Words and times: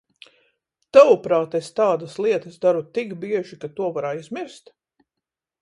Tavuprāt, 0.97 1.57
es 1.59 1.69
tādas 1.81 2.17
lietas 2.27 2.57
daru 2.65 2.83
tik 2.99 3.15
bieži, 3.27 3.61
ka 3.65 3.73
to 3.81 3.93
var 3.99 4.11
aizmirst? 4.15 4.77